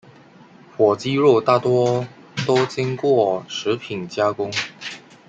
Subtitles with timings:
[0.75, 2.07] 火鸡肉大多
[2.47, 4.51] 都经过食品加工。